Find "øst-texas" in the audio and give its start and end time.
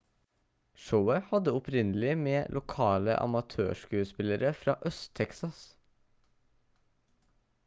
4.93-5.63